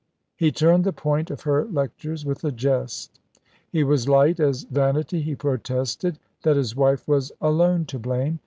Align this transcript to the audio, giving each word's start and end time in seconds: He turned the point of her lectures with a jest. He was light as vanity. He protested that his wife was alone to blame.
He 0.35 0.51
turned 0.51 0.83
the 0.83 0.91
point 0.91 1.29
of 1.29 1.41
her 1.41 1.63
lectures 1.65 2.25
with 2.25 2.43
a 2.43 2.51
jest. 2.51 3.19
He 3.71 3.83
was 3.83 4.09
light 4.09 4.39
as 4.39 4.63
vanity. 4.63 5.21
He 5.21 5.35
protested 5.35 6.17
that 6.41 6.57
his 6.57 6.75
wife 6.75 7.07
was 7.07 7.31
alone 7.39 7.85
to 7.85 7.99
blame. 7.99 8.39